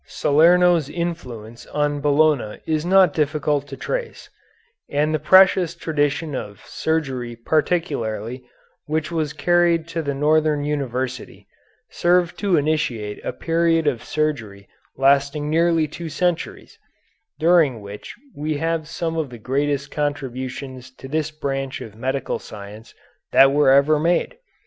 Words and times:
Salerno's 0.07 0.89
influence 0.89 1.67
on 1.67 2.01
Bologna 2.01 2.59
is 2.65 2.83
not 2.83 3.13
difficult 3.13 3.67
to 3.67 3.77
trace, 3.77 4.31
and 4.89 5.13
the 5.13 5.19
precious 5.19 5.75
tradition 5.75 6.33
of 6.35 6.65
surgery 6.65 7.35
particularly, 7.35 8.43
which 8.87 9.11
was 9.11 9.31
carried 9.31 9.87
to 9.89 10.01
the 10.01 10.15
northern 10.15 10.63
university, 10.63 11.45
served 11.91 12.39
to 12.39 12.57
initiate 12.57 13.23
a 13.23 13.31
period 13.31 13.85
of 13.85 14.03
surgery 14.03 14.67
lasting 14.97 15.51
nearly 15.51 15.87
two 15.87 16.09
centuries, 16.09 16.79
during 17.37 17.79
which 17.79 18.15
we 18.35 18.57
have 18.57 18.87
some 18.87 19.15
of 19.17 19.29
the 19.29 19.37
greatest 19.37 19.91
contributions 19.91 20.89
to 20.89 21.07
this 21.07 21.29
branch 21.29 21.79
of 21.79 21.93
medical 21.95 22.39
science 22.39 22.95
that 23.31 23.51
were 23.53 23.69
ever 23.69 23.99
made. 23.99 24.35